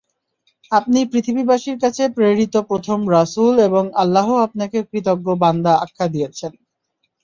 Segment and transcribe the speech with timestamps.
[0.71, 6.51] আপনি পৃথিবীবাসীর কাছে প্রেরিত প্রথম রাসূল এবং আল্লাহ আপনাকে কৃতজ্ঞ বান্দা আখ্যা দিয়েছেন।